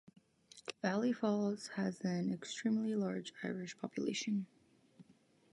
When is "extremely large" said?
2.33-3.33